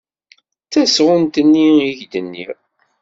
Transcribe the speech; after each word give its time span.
D 0.65 0.69
tasɣunt-nni 0.71 1.67
i 1.89 1.91
k-d-nniɣ. 1.99 2.49